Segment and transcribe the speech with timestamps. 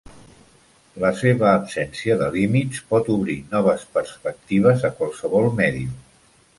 [1.03, 5.99] La seva absència de límits pot obrir noves perspectives a qualsevol mèdium.